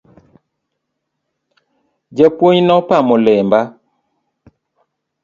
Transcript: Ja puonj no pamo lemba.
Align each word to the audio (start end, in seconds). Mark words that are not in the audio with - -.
Ja 2.19 2.27
puonj 2.39 2.59
no 2.69 2.75
pamo 2.87 3.15
lemba. 3.25 3.59